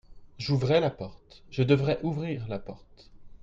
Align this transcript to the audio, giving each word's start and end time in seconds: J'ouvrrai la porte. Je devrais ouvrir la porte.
J'ouvrrai 0.39 0.79
la 0.79 0.89
porte. 0.89 1.43
Je 1.51 1.61
devrais 1.61 1.99
ouvrir 2.01 2.47
la 2.47 2.57
porte. 2.57 3.11